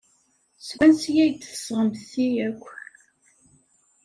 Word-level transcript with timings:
Seg 0.65 0.77
wansi 0.79 1.13
ay 1.23 1.31
d-tesɣamt 1.33 2.01
ti 2.11 2.27
akk? 2.47 2.63